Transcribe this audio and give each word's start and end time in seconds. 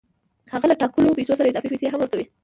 هغه 0.53 0.65
له 0.71 0.75
ټاکلو 0.81 1.17
پیسو 1.17 1.37
سره 1.39 1.47
اضافي 1.49 1.69
پیسې 1.71 1.85
هم 1.89 1.99
ورکوي 2.01 2.25